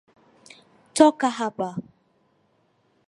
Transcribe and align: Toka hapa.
Toka 0.95 1.29
hapa. 1.37 1.67